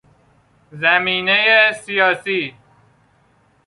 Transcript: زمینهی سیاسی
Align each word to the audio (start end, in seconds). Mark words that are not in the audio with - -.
زمینهی 0.71 1.73
سیاسی 1.81 2.55